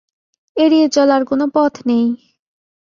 [0.57, 2.05] এড়িয়ে চলার কোনো পথ নেই।